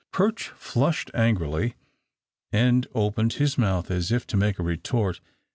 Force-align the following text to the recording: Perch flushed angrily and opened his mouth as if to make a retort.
Perch 0.11 0.47
flushed 0.55 1.11
angrily 1.13 1.75
and 2.51 2.87
opened 2.95 3.33
his 3.33 3.55
mouth 3.55 3.91
as 3.91 4.11
if 4.11 4.25
to 4.25 4.35
make 4.35 4.57
a 4.57 4.63
retort. 4.63 5.21